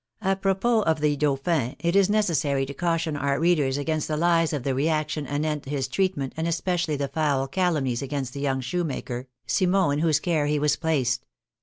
[0.23, 4.63] Apropos of the dauphin, it is necessary to caution our readers against the lies of
[4.63, 9.27] the reaction anent his treat ment, and especially the foul calumnies against the young shoemaker,
[9.45, 11.27] Simon, in whose care he was placed.